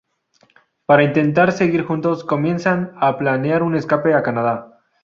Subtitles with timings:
[0.87, 4.79] Para intentar seguir juntos, comienzan a planear un escape a Canadá.